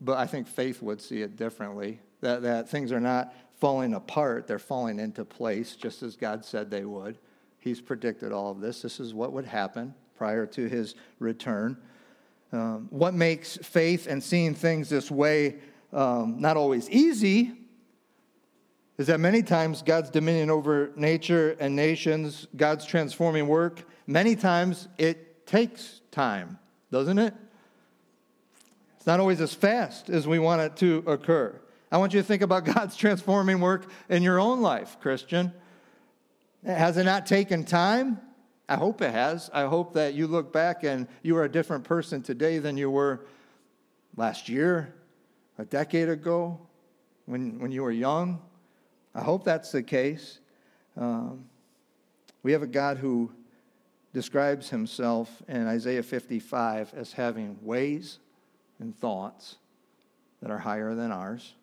but 0.00 0.18
I 0.18 0.26
think 0.26 0.46
faith 0.46 0.80
would 0.82 1.00
see 1.00 1.22
it 1.22 1.36
differently 1.36 1.98
that, 2.20 2.42
that 2.42 2.68
things 2.68 2.92
are 2.92 3.00
not 3.00 3.34
falling 3.58 3.94
apart, 3.94 4.46
they're 4.46 4.58
falling 4.58 5.00
into 5.00 5.24
place 5.24 5.74
just 5.74 6.02
as 6.02 6.16
God 6.16 6.44
said 6.44 6.70
they 6.70 6.84
would. 6.84 7.18
He's 7.62 7.80
predicted 7.80 8.32
all 8.32 8.50
of 8.50 8.60
this. 8.60 8.82
This 8.82 8.98
is 8.98 9.14
what 9.14 9.32
would 9.32 9.44
happen 9.44 9.94
prior 10.16 10.46
to 10.46 10.68
his 10.68 10.96
return. 11.20 11.76
Um, 12.52 12.88
what 12.90 13.14
makes 13.14 13.56
faith 13.56 14.08
and 14.08 14.20
seeing 14.20 14.54
things 14.54 14.88
this 14.88 15.12
way 15.12 15.60
um, 15.92 16.40
not 16.40 16.56
always 16.56 16.90
easy 16.90 17.52
is 18.98 19.06
that 19.06 19.20
many 19.20 19.42
times 19.42 19.82
God's 19.82 20.10
dominion 20.10 20.50
over 20.50 20.90
nature 20.96 21.56
and 21.60 21.76
nations, 21.76 22.48
God's 22.56 22.84
transforming 22.84 23.46
work, 23.46 23.88
many 24.08 24.34
times 24.34 24.88
it 24.98 25.46
takes 25.46 26.00
time, 26.10 26.58
doesn't 26.90 27.18
it? 27.18 27.32
It's 28.96 29.06
not 29.06 29.20
always 29.20 29.40
as 29.40 29.54
fast 29.54 30.10
as 30.10 30.26
we 30.26 30.40
want 30.40 30.62
it 30.62 30.76
to 30.78 31.04
occur. 31.06 31.60
I 31.92 31.98
want 31.98 32.12
you 32.12 32.20
to 32.20 32.26
think 32.26 32.42
about 32.42 32.64
God's 32.74 32.96
transforming 32.96 33.60
work 33.60 33.88
in 34.08 34.24
your 34.24 34.40
own 34.40 34.62
life, 34.62 34.98
Christian. 35.00 35.52
Has 36.64 36.96
it 36.96 37.04
not 37.04 37.26
taken 37.26 37.64
time? 37.64 38.20
I 38.68 38.76
hope 38.76 39.02
it 39.02 39.10
has. 39.10 39.50
I 39.52 39.64
hope 39.64 39.94
that 39.94 40.14
you 40.14 40.28
look 40.28 40.52
back 40.52 40.84
and 40.84 41.08
you 41.22 41.36
are 41.36 41.44
a 41.44 41.50
different 41.50 41.84
person 41.84 42.22
today 42.22 42.58
than 42.58 42.76
you 42.76 42.90
were 42.90 43.26
last 44.16 44.48
year, 44.48 44.94
a 45.58 45.64
decade 45.64 46.08
ago, 46.08 46.60
when, 47.26 47.58
when 47.58 47.72
you 47.72 47.82
were 47.82 47.90
young. 47.90 48.40
I 49.14 49.22
hope 49.22 49.44
that's 49.44 49.72
the 49.72 49.82
case. 49.82 50.38
Um, 50.96 51.46
we 52.44 52.52
have 52.52 52.62
a 52.62 52.68
God 52.68 52.98
who 52.98 53.32
describes 54.14 54.70
himself 54.70 55.42
in 55.48 55.66
Isaiah 55.66 56.02
55 56.02 56.94
as 56.94 57.12
having 57.12 57.58
ways 57.62 58.18
and 58.78 58.96
thoughts 58.96 59.56
that 60.40 60.50
are 60.50 60.58
higher 60.58 60.94
than 60.94 61.10
ours. 61.10 61.54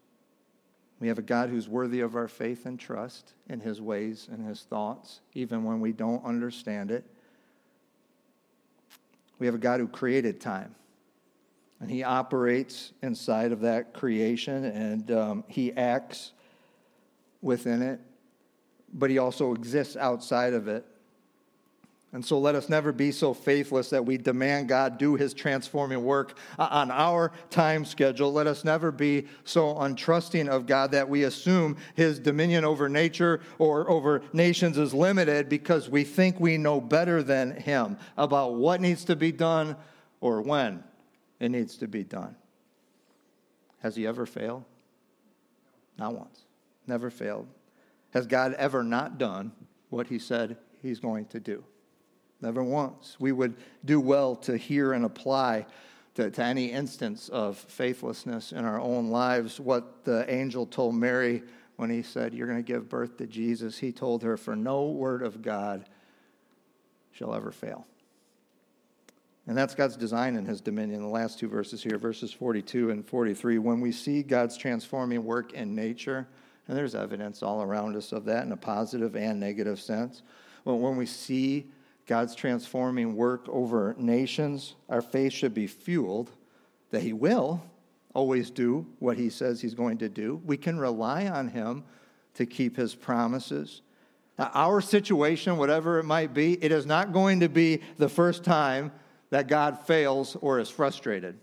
We 1.00 1.08
have 1.08 1.18
a 1.18 1.24
God 1.24 1.50
who's 1.50 1.70
worthy 1.70 2.02
of 2.02 2.16
our 2.16 2.28
faith 2.28 2.66
and 2.66 2.78
trust 2.78 3.34
in 3.48 3.62
his 3.62 3.82
ways 3.82 4.28
and 4.30 4.46
his 4.46 4.64
thoughts, 4.64 5.22
even 5.34 5.64
when 5.64 5.80
we 5.80 5.94
don't 5.94 6.24
understand 6.26 6.92
it. 6.92 7.06
We 9.40 9.46
have 9.46 9.56
a 9.56 9.60
God 9.60 9.80
who 9.80 9.88
created 9.88 10.42
time, 10.42 10.76
and 11.80 11.90
he 11.90 12.04
operates 12.04 12.92
inside 13.02 13.54
of 13.54 13.62
that 13.62 13.94
creation, 13.94 14.66
and 14.66 15.12
um, 15.12 15.44
he 15.48 15.72
acts 15.72 16.34
within 17.42 17.82
it, 17.82 18.02
but 18.94 19.10
he 19.10 19.18
also 19.18 19.54
exists 19.54 19.96
outside 19.96 20.54
of 20.54 20.68
it. 20.68 20.86
And 22.12 22.26
so 22.26 22.40
let 22.40 22.56
us 22.56 22.70
never 22.70 22.92
be 22.92 23.12
so 23.12 23.36
faithless 23.36 23.92
that 23.92 24.04
we 24.04 24.18
demand 24.18 24.68
God 24.68 24.98
do 24.98 25.16
his 25.16 25.32
transforming 25.36 26.04
work 26.04 26.38
on 26.58 26.90
our 26.90 27.32
time 27.52 27.86
schedule. 27.86 28.34
Let 28.34 28.48
us 28.48 28.64
never 28.64 28.92
be 28.92 29.28
so 29.44 29.76
untrusting 29.76 30.48
of 30.48 30.66
God 30.66 30.92
that 30.92 31.08
we 31.08 31.24
assume 31.24 31.78
his 31.94 32.18
dominion 32.18 32.66
over 32.66 32.90
nature 32.90 33.42
or 33.60 33.88
over 33.92 34.24
nations 34.34 34.80
is 34.80 34.92
limited 34.92 35.50
because 35.50 35.88
we 35.88 36.04
think 36.04 36.40
we 36.40 36.58
know 36.58 36.82
better 36.82 37.22
than 37.22 37.52
him 37.52 37.96
about 38.18 38.56
what 38.56 38.82
needs 38.82 39.06
to 39.06 39.16
be 39.16 39.32
done 39.32 39.76
or 40.20 40.42
when 40.42 40.84
it 41.40 41.50
needs 41.50 41.78
to 41.78 41.88
be 41.88 42.04
done. 42.04 42.36
Has 43.84 43.96
he 43.96 44.08
ever 44.08 44.26
failed? 44.26 44.66
Not 45.96 46.16
once. 46.16 46.42
Never 46.88 47.12
failed. 47.12 47.48
Has 48.16 48.26
God 48.26 48.56
ever 48.56 48.82
not 48.82 49.20
done 49.20 49.52
what 49.92 50.08
he 50.08 50.18
said 50.18 50.58
he's 50.82 51.00
going 51.00 51.26
to 51.28 51.40
do? 51.40 51.64
Never 52.42 52.64
once. 52.64 53.18
We 53.20 53.32
would 53.32 53.56
do 53.86 54.00
well 54.00 54.36
to 54.38 54.58
hear 54.58 54.94
and 54.94 55.06
apply 55.06 55.66
to, 56.16 56.30
to, 56.32 56.44
any 56.44 56.72
instance 56.72 57.30
of 57.30 57.58
faithlessness 57.58 58.52
in 58.52 58.66
our 58.66 58.80
own 58.80 59.10
lives 59.10 59.60
what 59.60 60.04
the 60.06 60.30
angel 60.34 60.66
told 60.66 60.96
Mary 60.96 61.44
when 61.76 61.90
he 61.90 62.02
said, 62.02 62.34
You're 62.34 62.48
going 62.48 62.64
to 62.64 62.64
give 62.64 62.90
birth 62.90 63.18
to 63.18 63.28
Jesus. 63.28 63.78
He 63.78 63.92
told 63.92 64.24
her, 64.24 64.38
For 64.38 64.56
no 64.56 64.88
word 64.88 65.22
of 65.22 65.42
God 65.42 65.88
shall 67.12 67.34
ever 67.34 67.52
fail. 67.52 67.86
And 69.48 69.58
that's 69.58 69.74
God's 69.74 69.98
design 69.98 70.36
in 70.36 70.46
his 70.46 70.62
dominion. 70.62 71.02
The 71.02 71.08
last 71.08 71.40
two 71.40 71.48
verses 71.48 71.82
here, 71.82 71.98
verses 71.98 72.32
42 72.32 72.92
and 72.92 73.06
43. 73.06 73.58
When 73.58 73.82
we 73.82 73.92
see 73.92 74.22
God's 74.22 74.56
transforming 74.56 75.24
work 75.24 75.54
in 75.54 75.74
nature, 75.74 76.28
and 76.68 76.78
there's 76.78 76.94
evidence 76.94 77.42
all 77.42 77.64
around 77.64 77.96
us 77.96 78.12
of 78.12 78.26
that 78.26 78.46
in 78.46 78.52
a 78.52 78.58
positive 78.58 79.16
and 79.16 79.40
negative 79.40 79.82
sense. 79.82 80.22
But 80.66 80.76
when 80.76 80.98
we 80.98 81.08
see 81.08 81.72
God's 82.10 82.34
transforming 82.34 83.16
work 83.16 83.48
over 83.48 83.96
nations, 84.00 84.74
our 84.90 85.00
faith 85.00 85.32
should 85.32 85.54
be 85.54 85.68
fueled 85.68 86.32
that 86.90 87.04
He 87.04 87.14
will 87.14 87.62
always 88.16 88.50
do 88.50 88.88
what 88.98 89.16
He 89.16 89.30
says 89.30 89.62
He's 89.62 89.76
going 89.76 90.00
to 90.00 90.10
do. 90.10 90.42
We 90.44 90.58
can 90.58 90.80
rely 90.80 91.28
on 91.28 91.50
Him 91.50 91.84
to 92.34 92.48
keep 92.48 92.76
His 92.76 92.96
promises. 92.96 93.84
Now, 94.40 94.50
our 94.56 94.82
situation, 94.82 95.58
whatever 95.58 96.00
it 96.00 96.04
might 96.04 96.34
be, 96.34 96.54
it 96.64 96.72
is 96.72 96.88
not 96.88 97.14
going 97.14 97.42
to 97.42 97.48
be 97.48 97.82
the 97.98 98.10
first 98.10 98.44
time 98.44 98.92
that 99.30 99.48
God 99.48 99.86
fails 99.86 100.36
or 100.42 100.60
is 100.60 100.68
frustrated. 100.68 101.38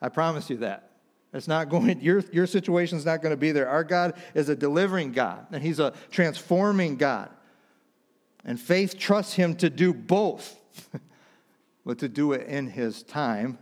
I 0.00 0.10
promise 0.10 0.48
you 0.48 0.58
that. 0.58 0.92
It's 1.34 1.48
not 1.48 1.70
going, 1.70 2.00
your, 2.00 2.22
your 2.30 2.46
situation 2.46 2.98
is 2.98 3.04
not 3.04 3.20
going 3.20 3.32
to 3.32 3.36
be 3.36 3.50
there. 3.50 3.68
Our 3.68 3.82
God 3.82 4.14
is 4.32 4.48
a 4.48 4.54
delivering 4.54 5.10
God, 5.10 5.48
and 5.50 5.60
He's 5.60 5.80
a 5.80 5.92
transforming 6.12 6.94
God. 6.98 7.30
And 8.44 8.58
faith 8.60 8.98
trusts 8.98 9.34
him 9.34 9.56
to 9.56 9.68
do 9.68 9.92
both, 9.92 10.58
but 11.84 11.98
to 11.98 12.08
do 12.08 12.32
it 12.32 12.46
in 12.46 12.68
his 12.68 13.02
time. 13.02 13.58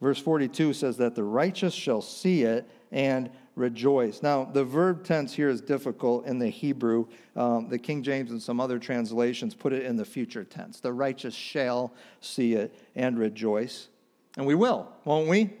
Verse 0.00 0.18
42 0.18 0.72
says 0.72 0.96
that 0.98 1.14
the 1.14 1.24
righteous 1.24 1.72
shall 1.72 2.02
see 2.02 2.42
it 2.42 2.68
and 2.92 3.30
rejoice. 3.54 4.22
Now, 4.22 4.44
the 4.44 4.64
verb 4.64 5.04
tense 5.04 5.32
here 5.32 5.48
is 5.48 5.62
difficult 5.62 6.26
in 6.26 6.38
the 6.38 6.48
Hebrew. 6.48 7.06
Um, 7.34 7.68
the 7.68 7.78
King 7.78 8.02
James 8.02 8.30
and 8.30 8.42
some 8.42 8.60
other 8.60 8.78
translations 8.78 9.54
put 9.54 9.72
it 9.72 9.84
in 9.84 9.96
the 9.96 10.04
future 10.04 10.44
tense. 10.44 10.80
The 10.80 10.92
righteous 10.92 11.34
shall 11.34 11.94
see 12.20 12.54
it 12.54 12.74
and 12.94 13.18
rejoice. 13.18 13.88
And 14.36 14.46
we 14.46 14.54
will, 14.54 14.92
won't 15.04 15.28
we? 15.28 15.54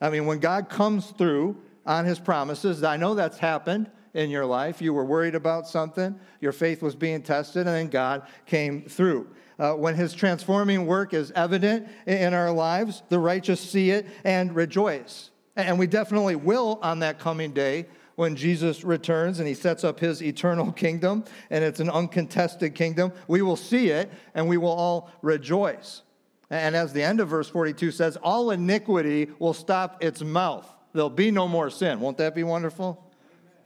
I 0.00 0.08
mean, 0.08 0.24
when 0.24 0.38
God 0.38 0.70
comes 0.70 1.10
through 1.10 1.56
on 1.84 2.06
his 2.06 2.18
promises, 2.18 2.82
I 2.82 2.96
know 2.96 3.14
that's 3.14 3.38
happened 3.38 3.90
in 4.14 4.30
your 4.30 4.46
life. 4.46 4.80
You 4.80 4.94
were 4.94 5.04
worried 5.04 5.34
about 5.34 5.68
something, 5.68 6.18
your 6.40 6.52
faith 6.52 6.82
was 6.82 6.94
being 6.94 7.22
tested, 7.22 7.66
and 7.66 7.76
then 7.76 7.88
God 7.88 8.22
came 8.46 8.82
through. 8.82 9.28
Uh, 9.58 9.72
when 9.74 9.94
his 9.94 10.14
transforming 10.14 10.86
work 10.86 11.14
is 11.14 11.30
evident 11.32 11.88
in 12.06 12.34
our 12.34 12.50
lives, 12.50 13.02
the 13.08 13.18
righteous 13.18 13.60
see 13.60 13.90
it 13.90 14.06
and 14.24 14.54
rejoice. 14.54 15.30
And 15.56 15.78
we 15.78 15.86
definitely 15.86 16.34
will 16.34 16.80
on 16.82 17.00
that 17.00 17.18
coming 17.18 17.52
day 17.52 17.86
when 18.16 18.36
Jesus 18.36 18.84
returns 18.84 19.38
and 19.38 19.46
he 19.46 19.54
sets 19.54 19.84
up 19.84 20.00
his 20.00 20.22
eternal 20.22 20.72
kingdom, 20.72 21.24
and 21.50 21.64
it's 21.64 21.80
an 21.80 21.90
uncontested 21.90 22.74
kingdom. 22.74 23.12
We 23.28 23.42
will 23.42 23.56
see 23.56 23.90
it 23.90 24.10
and 24.34 24.48
we 24.48 24.56
will 24.56 24.72
all 24.72 25.10
rejoice. 25.22 26.02
And 26.50 26.76
as 26.76 26.92
the 26.92 27.02
end 27.02 27.20
of 27.20 27.28
verse 27.28 27.48
42 27.48 27.90
says, 27.90 28.16
all 28.16 28.50
iniquity 28.50 29.30
will 29.38 29.54
stop 29.54 30.02
its 30.02 30.22
mouth. 30.22 30.68
There'll 30.92 31.10
be 31.10 31.30
no 31.30 31.48
more 31.48 31.70
sin. 31.70 32.00
Won't 32.00 32.18
that 32.18 32.34
be 32.34 32.44
wonderful? 32.44 33.03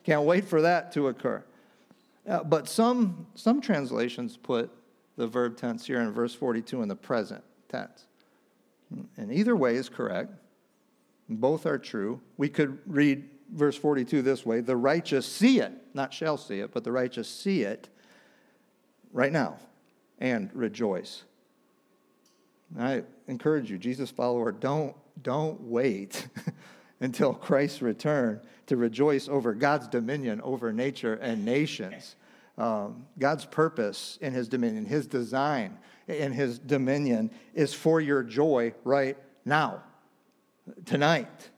Can't 0.04 0.22
wait 0.22 0.44
for 0.44 0.62
that 0.62 0.92
to 0.92 1.08
occur. 1.08 1.42
Uh, 2.26 2.44
but 2.44 2.68
some, 2.68 3.26
some 3.34 3.60
translations 3.60 4.36
put 4.36 4.70
the 5.16 5.26
verb 5.26 5.56
tense 5.56 5.86
here 5.86 6.00
in 6.00 6.12
verse 6.12 6.34
42 6.34 6.82
in 6.82 6.88
the 6.88 6.96
present 6.96 7.42
tense. 7.68 8.06
And 9.16 9.32
either 9.32 9.56
way 9.56 9.76
is 9.76 9.88
correct. 9.88 10.32
Both 11.28 11.66
are 11.66 11.78
true. 11.78 12.20
We 12.36 12.48
could 12.48 12.78
read 12.86 13.28
verse 13.52 13.76
42 13.76 14.22
this 14.22 14.46
way 14.46 14.60
The 14.60 14.76
righteous 14.76 15.26
see 15.26 15.60
it, 15.60 15.72
not 15.94 16.14
shall 16.14 16.36
see 16.36 16.60
it, 16.60 16.72
but 16.72 16.84
the 16.84 16.92
righteous 16.92 17.28
see 17.28 17.62
it 17.62 17.88
right 19.12 19.32
now 19.32 19.58
and 20.18 20.50
rejoice. 20.54 21.24
I 22.78 23.02
encourage 23.26 23.70
you, 23.70 23.78
Jesus 23.78 24.10
follower, 24.10 24.52
don't, 24.52 24.94
don't 25.22 25.60
wait 25.62 26.28
until 27.00 27.32
Christ's 27.32 27.82
return 27.82 28.40
to 28.66 28.76
rejoice 28.76 29.28
over 29.28 29.54
God's 29.54 29.88
dominion 29.88 30.40
over 30.42 30.72
nature 30.72 31.14
and 31.14 31.44
nations. 31.44 32.16
Um, 32.56 33.06
God's 33.18 33.44
purpose 33.44 34.18
in 34.20 34.32
his 34.32 34.48
dominion, 34.48 34.84
his 34.84 35.06
design 35.06 35.78
in 36.08 36.32
his 36.32 36.58
dominion 36.58 37.30
is 37.54 37.72
for 37.74 38.00
your 38.00 38.22
joy 38.22 38.74
right 38.82 39.16
now, 39.44 39.82
tonight. 40.84 41.50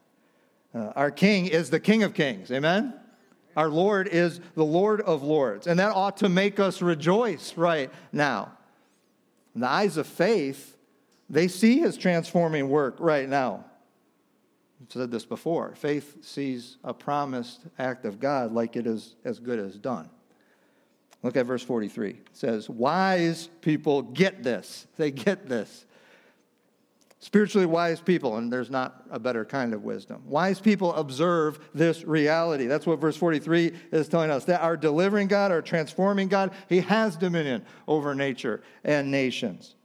Uh, 0.73 0.91
our 0.95 1.11
King 1.11 1.47
is 1.47 1.69
the 1.69 1.79
King 1.79 2.03
of 2.03 2.13
Kings. 2.13 2.51
Amen? 2.51 2.93
Our 3.57 3.69
Lord 3.69 4.07
is 4.07 4.39
the 4.55 4.63
Lord 4.63 5.01
of 5.01 5.23
Lords. 5.23 5.67
And 5.67 5.79
that 5.79 5.93
ought 5.93 6.17
to 6.17 6.29
make 6.29 6.59
us 6.59 6.81
rejoice 6.81 7.57
right 7.57 7.91
now. 8.11 8.53
In 9.55 9.61
the 9.61 9.69
eyes 9.69 9.97
of 9.97 10.07
faith, 10.07 10.77
they 11.29 11.47
see 11.47 11.79
his 11.79 11.97
transforming 11.97 12.69
work 12.69 12.95
right 12.99 13.27
now. 13.27 13.65
Said 14.89 15.11
this 15.11 15.25
before. 15.25 15.75
Faith 15.75 16.23
sees 16.23 16.77
a 16.83 16.93
promised 16.93 17.61
act 17.77 18.05
of 18.05 18.19
God 18.19 18.51
like 18.51 18.75
it 18.75 18.87
is 18.87 19.15
as 19.23 19.39
good 19.39 19.59
as 19.59 19.77
done. 19.77 20.09
Look 21.23 21.37
at 21.37 21.45
verse 21.45 21.63
43. 21.63 22.09
It 22.09 22.17
says, 22.33 22.69
Wise 22.69 23.49
people 23.61 24.01
get 24.01 24.43
this. 24.43 24.87
They 24.97 25.11
get 25.11 25.47
this. 25.47 25.85
Spiritually 27.19 27.67
wise 27.67 28.01
people, 28.01 28.37
and 28.37 28.51
there's 28.51 28.71
not 28.71 29.03
a 29.11 29.19
better 29.19 29.45
kind 29.45 29.75
of 29.75 29.83
wisdom. 29.83 30.23
Wise 30.25 30.59
people 30.59 30.91
observe 30.95 31.59
this 31.71 32.03
reality. 32.03 32.65
That's 32.65 32.87
what 32.87 32.99
verse 32.99 33.15
43 33.15 33.73
is 33.91 34.07
telling 34.07 34.31
us 34.31 34.45
that 34.45 34.61
our 34.61 34.75
delivering 34.75 35.27
God, 35.27 35.51
our 35.51 35.61
transforming 35.61 36.29
God, 36.29 36.51
He 36.67 36.81
has 36.81 37.15
dominion 37.15 37.63
over 37.87 38.15
nature 38.15 38.63
and 38.83 39.11
nations. 39.11 39.75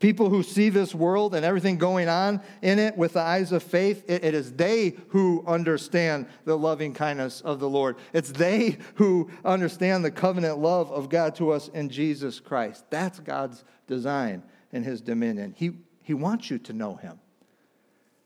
People 0.00 0.30
who 0.30 0.44
see 0.44 0.68
this 0.68 0.94
world 0.94 1.34
and 1.34 1.44
everything 1.44 1.76
going 1.76 2.08
on 2.08 2.40
in 2.62 2.78
it 2.78 2.96
with 2.96 3.14
the 3.14 3.20
eyes 3.20 3.50
of 3.50 3.64
faith, 3.64 4.04
it, 4.08 4.24
it 4.24 4.32
is 4.32 4.52
they 4.52 4.96
who 5.08 5.42
understand 5.44 6.26
the 6.44 6.56
loving 6.56 6.94
kindness 6.94 7.40
of 7.40 7.58
the 7.58 7.68
Lord. 7.68 7.96
It's 8.12 8.30
they 8.30 8.78
who 8.94 9.28
understand 9.44 10.04
the 10.04 10.12
covenant 10.12 10.58
love 10.58 10.92
of 10.92 11.08
God 11.08 11.34
to 11.36 11.50
us 11.50 11.66
in 11.68 11.88
Jesus 11.88 12.38
Christ. 12.38 12.84
That's 12.90 13.18
God's 13.18 13.64
design 13.88 14.44
in 14.72 14.84
his 14.84 15.00
dominion. 15.00 15.52
He, 15.56 15.72
he 16.02 16.14
wants 16.14 16.48
you 16.48 16.58
to 16.60 16.72
know 16.72 16.94
him, 16.94 17.18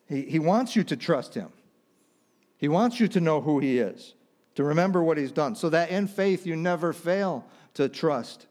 he, 0.06 0.22
he 0.22 0.38
wants 0.38 0.76
you 0.76 0.84
to 0.84 0.96
trust 0.96 1.32
him, 1.32 1.48
he 2.58 2.68
wants 2.68 3.00
you 3.00 3.08
to 3.08 3.20
know 3.20 3.40
who 3.40 3.60
he 3.60 3.78
is, 3.78 4.12
to 4.56 4.64
remember 4.64 5.02
what 5.02 5.16
he's 5.16 5.32
done, 5.32 5.56
so 5.56 5.70
that 5.70 5.88
in 5.88 6.06
faith 6.06 6.44
you 6.44 6.54
never 6.54 6.92
fail 6.92 7.46
to 7.72 7.88
trust 7.88 8.46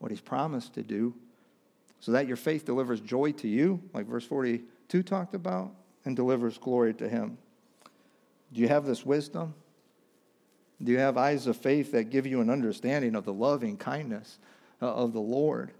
what 0.00 0.10
he's 0.10 0.20
promised 0.20 0.74
to 0.74 0.82
do 0.82 1.14
so 2.00 2.12
that 2.12 2.26
your 2.26 2.36
faith 2.36 2.64
delivers 2.64 3.00
joy 3.00 3.32
to 3.32 3.48
you, 3.48 3.80
like 3.92 4.06
verse 4.06 4.24
42 4.24 5.02
talked 5.02 5.34
about, 5.34 5.72
and 6.04 6.14
delivers 6.14 6.58
glory 6.58 6.94
to 6.94 7.08
Him. 7.08 7.38
Do 8.52 8.60
you 8.60 8.68
have 8.68 8.86
this 8.86 9.04
wisdom? 9.04 9.54
Do 10.82 10.92
you 10.92 10.98
have 10.98 11.16
eyes 11.16 11.46
of 11.46 11.56
faith 11.56 11.92
that 11.92 12.10
give 12.10 12.26
you 12.26 12.40
an 12.40 12.50
understanding 12.50 13.14
of 13.14 13.24
the 13.24 13.32
loving 13.32 13.76
kindness 13.76 14.38
uh, 14.82 14.92
of 14.92 15.12
the 15.12 15.20
Lord? 15.20 15.72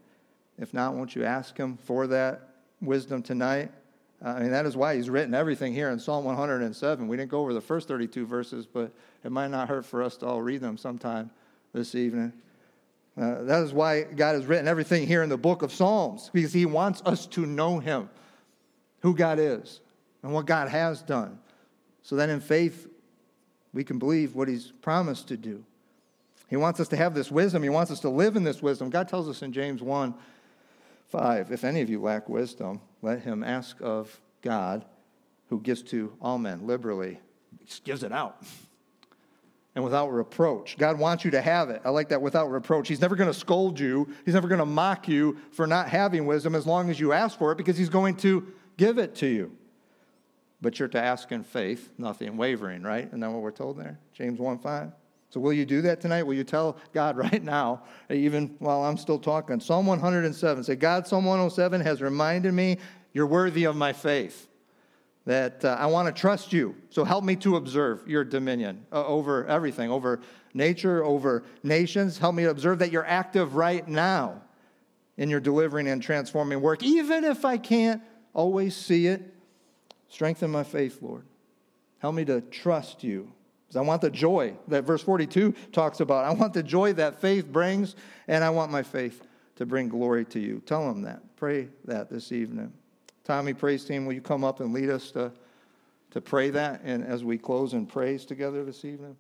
If 0.59 0.73
not, 0.73 0.95
won't 0.95 1.15
you 1.15 1.25
ask 1.25 1.57
Him 1.57 1.77
for 1.77 2.07
that 2.07 2.49
wisdom 2.81 3.23
tonight? 3.23 3.71
Uh, 4.25 4.31
I 4.31 4.41
mean, 4.41 4.51
that 4.53 4.65
is 4.65 4.77
why 4.77 4.97
He's 4.97 5.11
written 5.11 5.35
everything 5.35 5.75
here 5.75 5.91
in 5.91 5.99
Psalm 5.99 6.25
107. 6.25 7.07
We 7.07 7.17
didn't 7.17 7.31
go 7.31 7.41
over 7.41 7.53
the 7.53 7.61
first 7.61 7.89
32 7.89 8.27
verses, 8.27 8.67
but 8.67 8.91
it 9.23 9.31
might 9.31 9.51
not 9.51 9.69
hurt 9.69 9.85
for 9.85 10.03
us 10.03 10.17
to 10.19 10.27
all 10.27 10.41
read 10.41 10.63
them 10.63 10.79
sometime 10.79 11.31
this 11.75 11.95
evening. 11.95 12.33
Uh, 13.21 13.43
that 13.45 13.63
is 13.63 13.73
why 13.73 14.03
God 14.03 14.35
has 14.35 14.45
written 14.47 14.69
everything 14.69 15.07
here 15.07 15.23
in 15.23 15.29
the 15.29 15.39
book 15.39 15.63
of 15.63 15.73
Psalms, 15.73 16.31
because 16.33 16.53
He 16.53 16.67
wants 16.67 17.03
us 17.07 17.27
to 17.29 17.47
know 17.47 17.79
Him, 17.79 18.11
who 19.01 19.15
God 19.15 19.39
is, 19.39 19.81
and 20.23 20.33
what 20.33 20.47
God 20.47 20.69
has 20.69 21.01
done, 21.03 21.39
so 22.03 22.17
that 22.17 22.29
in 22.29 22.41
faith 22.41 22.89
we 23.73 23.85
can 23.85 23.99
believe 23.99 24.35
what 24.35 24.49
He's 24.49 24.71
promised 24.83 25.29
to 25.29 25.37
do. 25.37 25.65
He 26.49 26.57
wants 26.57 26.79
us 26.79 26.89
to 26.89 26.97
have 26.97 27.15
this 27.15 27.31
wisdom. 27.31 27.63
He 27.63 27.69
wants 27.69 27.91
us 27.91 28.01
to 28.01 28.09
live 28.09 28.37
in 28.37 28.45
this 28.45 28.63
wisdom. 28.63 28.91
God 28.91 29.09
tells 29.09 29.29
us 29.29 29.43
in 29.43 29.53
James 29.53 29.83
1 29.83 30.15
5 31.09 31.53
if 31.53 31.65
any 31.65 31.81
of 31.81 31.89
you 31.89 32.01
lack 32.01 32.29
wisdom, 32.29 32.81
let 33.01 33.23
him 33.23 33.43
ask 33.43 33.77
of 33.81 34.21
God, 34.43 34.85
who 35.49 35.61
gives 35.61 35.83
to 35.85 36.13
all 36.21 36.39
men 36.39 36.67
liberally. 36.67 37.21
He 37.59 37.65
just 37.67 37.85
gives 37.85 38.03
it 38.03 38.13
out 38.13 38.43
and 39.77 39.85
without 39.85 40.09
reproach. 40.09 40.79
God 40.79 40.99
wants 40.99 41.23
you 41.23 41.31
to 41.33 41.41
have 41.41 41.69
it. 41.69 41.83
I 41.85 41.91
like 41.91 42.09
that 42.09 42.23
without 42.23 42.51
reproach. 42.51 42.89
He's 42.89 43.03
never 43.03 43.15
going 43.15 43.29
to 43.31 43.39
scold 43.39 43.79
you, 43.79 44.09
He's 44.25 44.35
never 44.35 44.49
going 44.49 44.59
to 44.59 44.67
mock 44.67 45.07
you 45.07 45.37
for 45.53 45.67
not 45.67 45.91
having 45.91 46.27
wisdom 46.27 46.55
as 46.55 46.67
long 46.67 46.89
as 46.91 46.99
you 46.99 47.13
ask 47.13 47.39
for 47.39 47.53
it 47.53 47.59
because 47.59 47.77
He's 47.77 47.91
going 47.91 48.17
to 48.17 48.53
give 48.79 48.99
it 48.99 49.15
to 49.17 49.27
you. 49.27 49.53
But 50.63 50.79
you're 50.79 50.89
to 50.89 51.01
ask 51.01 51.31
in 51.31 51.45
faith, 51.45 51.91
nothing 51.99 52.39
wavering, 52.39 52.83
right? 52.83 53.07
Isn't 53.07 53.21
that 53.21 53.31
what 53.31 53.43
we're 53.43 53.51
told 53.51 53.79
there? 53.79 54.01
James 54.15 54.41
1 54.41 54.59
5. 54.59 54.93
So, 55.29 55.41
will 55.41 55.53
you 55.53 55.67
do 55.67 55.83
that 55.83 56.01
tonight? 56.01 56.23
Will 56.23 56.35
you 56.35 56.45
tell 56.45 56.79
God 56.95 57.17
right 57.19 57.45
now, 57.45 57.83
even 58.09 58.57
while 58.59 58.83
I'm 58.83 58.97
still 58.97 59.19
talking? 59.19 59.61
Psalm 59.61 59.85
107 59.85 60.65
say, 60.65 60.75
God, 60.75 61.07
Psalm 61.07 61.27
107 61.27 61.83
has 61.83 62.01
reminded 62.01 62.55
me 62.55 62.79
you're 63.13 63.27
worthy 63.27 63.65
of 63.65 63.77
my 63.77 63.93
faith 63.93 64.49
that 65.27 65.65
uh, 65.65 65.77
I 65.79 65.87
want 65.87 66.07
to 66.07 66.19
trust 66.19 66.53
you. 66.53 66.75
So 66.89 67.05
help 67.05 67.25
me 67.25 67.37
to 67.37 67.57
observe 67.57 68.07
your 68.09 68.25
dominion 68.25 68.87
uh, 68.93 69.05
over 69.05 69.45
everything, 69.47 69.91
over 69.91 70.21
nature, 70.55 71.05
over 71.05 71.43
nations. 71.63 72.17
Help 72.17 72.37
me 72.37 72.45
to 72.45 72.51
observe 72.51 72.79
that 72.79 72.93
you're 72.93 73.07
active 73.07 73.57
right 73.57 73.87
now 73.87 74.41
in 75.17 75.29
your 75.29 75.41
delivering 75.41 75.89
and 75.89 76.01
transforming 76.01 76.61
work, 76.61 76.83
even 76.83 77.25
if 77.25 77.45
I 77.45 77.59
can't 77.59 78.03
always 78.33 78.77
see 78.77 79.09
it. 79.09 79.35
Strengthen 80.09 80.51
my 80.51 80.63
faith, 80.63 81.03
Lord. 81.03 81.25
Help 81.99 82.15
me 82.15 82.25
to 82.27 82.41
trust 82.41 83.03
you. 83.03 83.33
Because 83.67 83.77
I 83.77 83.81
want 83.81 84.03
the 84.03 84.11
joy 84.11 84.55
that 84.69 84.85
verse 84.85 85.03
42 85.03 85.53
talks 85.73 85.99
about. 85.99 86.25
I 86.25 86.33
want 86.33 86.55
the 86.55 86.63
joy 86.63 86.93
that 86.95 87.21
faith 87.21 87.47
brings, 87.47 87.97
and 88.29 88.45
I 88.45 88.51
want 88.51 88.71
my 88.71 88.85
faith 88.85 89.27
to 89.57 89.67
bring 89.67 89.89
glory 89.89 90.25
to 90.27 90.39
you. 90.39 90.63
Tell 90.67 90.87
them 90.87 91.03
that. 91.03 91.21
Pray 91.35 91.69
that 91.87 92.09
this 92.09 92.31
evening. 92.31 92.73
Tommy, 93.27 93.53
praise 93.53 93.85
team, 93.85 94.07
will 94.07 94.13
you 94.13 94.21
come 94.21 94.45
up 94.45 94.61
and 94.61 94.73
lead 94.73 94.89
us 94.89 95.11
to, 95.11 95.33
to 96.13 96.21
pray 96.21 96.49
that 96.51 96.81
and 96.85 97.05
as 97.05 97.25
we 97.25 97.37
close 97.37 97.73
in 97.73 97.85
praise 97.85 98.25
together 98.25 98.65
this 98.65 98.85
evening? 98.85 99.17